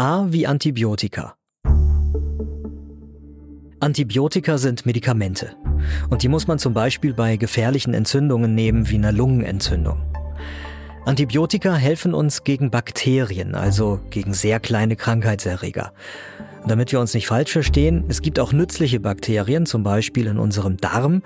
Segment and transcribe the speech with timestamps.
[0.00, 1.34] A wie Antibiotika.
[3.80, 5.56] Antibiotika sind Medikamente.
[6.08, 10.00] Und die muss man zum Beispiel bei gefährlichen Entzündungen nehmen, wie einer Lungenentzündung.
[11.08, 15.94] Antibiotika helfen uns gegen Bakterien, also gegen sehr kleine Krankheitserreger.
[16.60, 20.38] Und damit wir uns nicht falsch verstehen, es gibt auch nützliche Bakterien, zum Beispiel in
[20.38, 21.22] unserem Darm,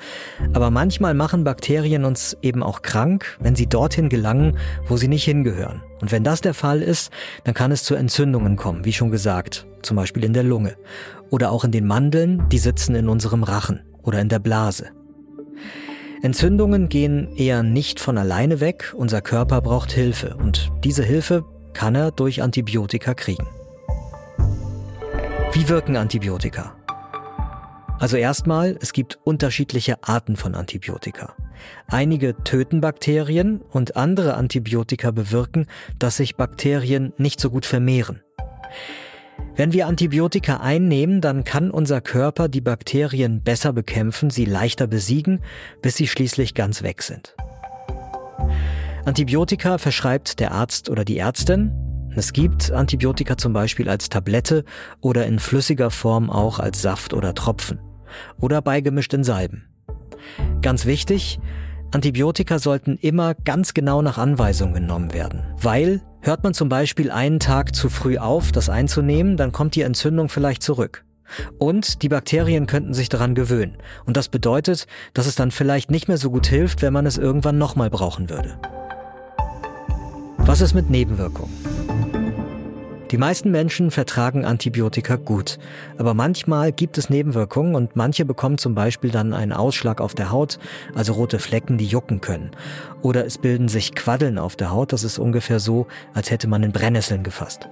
[0.53, 4.57] aber manchmal machen Bakterien uns eben auch krank, wenn sie dorthin gelangen,
[4.87, 5.83] wo sie nicht hingehören.
[6.01, 7.11] Und wenn das der Fall ist,
[7.43, 10.77] dann kann es zu Entzündungen kommen, wie schon gesagt, zum Beispiel in der Lunge
[11.31, 14.93] oder auch in den Mandeln, die sitzen in unserem Rachen oder in der Blase.
[16.23, 21.97] Entzündungen gehen eher nicht von alleine weg, unser Körper braucht Hilfe und diese Hilfe kann
[21.97, 23.49] er durch Antibiotika kriegen.
[25.53, 26.77] Wie wirken Antibiotika?
[27.99, 31.35] Also erstmal, es gibt unterschiedliche Arten von Antibiotika.
[31.89, 35.67] Einige töten Bakterien und andere Antibiotika bewirken,
[35.99, 38.23] dass sich Bakterien nicht so gut vermehren.
[39.55, 45.41] Wenn wir Antibiotika einnehmen, dann kann unser Körper die Bakterien besser bekämpfen, sie leichter besiegen,
[45.83, 47.37] bis sie schließlich ganz weg sind.
[49.05, 51.73] Antibiotika verschreibt der Arzt oder die Ärztin.
[52.15, 54.65] Es gibt Antibiotika zum Beispiel als Tablette
[55.01, 57.81] oder in flüssiger Form auch als Saft oder Tropfen
[58.39, 59.65] oder beigemischt in Salben.
[60.61, 61.41] Ganz wichtig,
[61.91, 67.41] Antibiotika sollten immer ganz genau nach Anweisung genommen werden, weil hört man zum Beispiel einen
[67.41, 71.05] Tag zu früh auf, das einzunehmen, dann kommt die Entzündung vielleicht zurück.
[71.59, 73.77] Und die Bakterien könnten sich daran gewöhnen.
[74.05, 77.19] Und das bedeutet, dass es dann vielleicht nicht mehr so gut hilft, wenn man es
[77.19, 78.59] irgendwann nochmal brauchen würde.
[80.39, 81.72] Was ist mit Nebenwirkungen?
[83.13, 85.59] Die meisten Menschen vertragen Antibiotika gut,
[85.99, 90.31] aber manchmal gibt es Nebenwirkungen und manche bekommen zum Beispiel dann einen Ausschlag auf der
[90.31, 90.59] Haut,
[90.95, 92.53] also rote Flecken, die jucken können.
[93.03, 96.63] Oder es bilden sich Quaddeln auf der Haut, das ist ungefähr so, als hätte man
[96.63, 97.69] in Brennnesseln gefasst.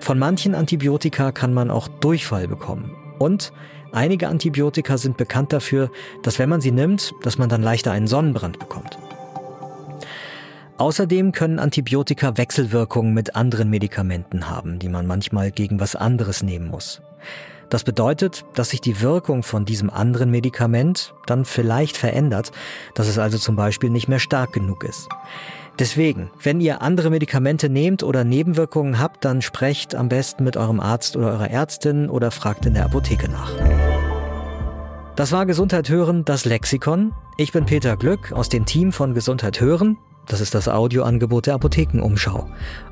[0.00, 2.90] Von manchen Antibiotika kann man auch Durchfall bekommen.
[3.20, 3.52] Und
[3.92, 5.92] einige Antibiotika sind bekannt dafür,
[6.24, 8.98] dass wenn man sie nimmt, dass man dann leichter einen Sonnenbrand bekommt.
[10.76, 16.68] Außerdem können Antibiotika Wechselwirkungen mit anderen Medikamenten haben, die man manchmal gegen was anderes nehmen
[16.68, 17.00] muss.
[17.70, 22.50] Das bedeutet, dass sich die Wirkung von diesem anderen Medikament dann vielleicht verändert,
[22.94, 25.08] dass es also zum Beispiel nicht mehr stark genug ist.
[25.78, 30.80] Deswegen, wenn ihr andere Medikamente nehmt oder Nebenwirkungen habt, dann sprecht am besten mit eurem
[30.80, 33.52] Arzt oder eurer Ärztin oder fragt in der Apotheke nach.
[35.16, 37.12] Das war Gesundheit hören, das Lexikon.
[37.36, 39.98] Ich bin Peter Glück aus dem Team von Gesundheit hören.
[40.26, 42.48] Das ist das Audioangebot der Apothekenumschau.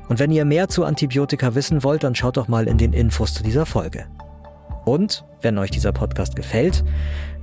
[0.07, 3.33] Und wenn ihr mehr zu Antibiotika wissen wollt, dann schaut doch mal in den Infos
[3.33, 4.05] zu dieser Folge.
[4.85, 6.83] Und wenn euch dieser Podcast gefällt,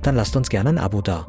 [0.01, 1.27] dann lasst uns gerne ein Abo da.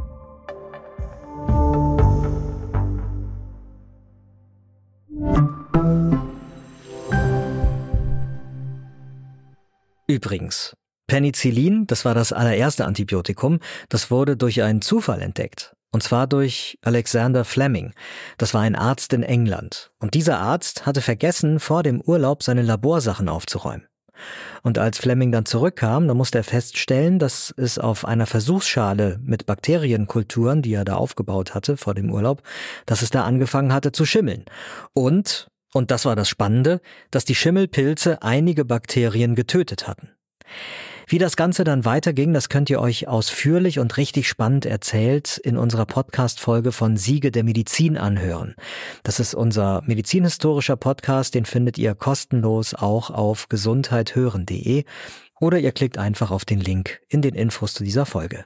[10.07, 10.75] Übrigens,
[11.07, 15.75] Penicillin, das war das allererste Antibiotikum, das wurde durch einen Zufall entdeckt.
[15.93, 17.93] Und zwar durch Alexander Fleming.
[18.39, 19.93] Das war ein Arzt in England.
[19.99, 23.87] Und dieser Arzt hatte vergessen, vor dem Urlaub seine Laborsachen aufzuräumen.
[24.63, 29.47] Und als Fleming dann zurückkam, dann musste er feststellen, dass es auf einer Versuchsschale mit
[29.47, 32.43] Bakterienkulturen, die er da aufgebaut hatte vor dem Urlaub,
[32.87, 34.45] dass es da angefangen hatte zu schimmeln.
[34.95, 36.81] Und, und das war das Spannende,
[37.11, 40.11] dass die Schimmelpilze einige Bakterien getötet hatten.
[41.07, 45.57] Wie das Ganze dann weiterging, das könnt ihr euch ausführlich und richtig spannend erzählt in
[45.57, 48.55] unserer Podcast-Folge von Siege der Medizin anhören.
[49.03, 54.85] Das ist unser medizinhistorischer Podcast, den findet ihr kostenlos auch auf gesundheithören.de
[55.41, 58.45] oder ihr klickt einfach auf den Link in den Infos zu dieser Folge.